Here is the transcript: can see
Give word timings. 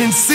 can 0.00 0.12
see 0.12 0.29